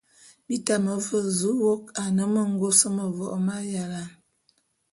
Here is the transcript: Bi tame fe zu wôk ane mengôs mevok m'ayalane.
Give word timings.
Bi 0.47 0.55
tame 0.65 0.93
fe 1.07 1.19
zu 1.37 1.49
wôk 1.63 1.83
ane 2.01 2.23
mengôs 2.33 2.79
mevok 2.95 3.33
m'ayalane. 3.45 4.03